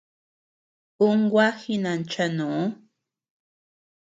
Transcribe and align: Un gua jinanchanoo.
Un 1.07 1.19
gua 1.31 1.45
jinanchanoo. 1.59 2.63